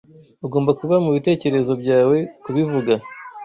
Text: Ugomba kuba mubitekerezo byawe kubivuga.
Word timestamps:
Ugomba 0.45 0.71
kuba 0.79 0.95
mubitekerezo 1.05 1.73
byawe 1.81 2.17
kubivuga. 2.43 2.93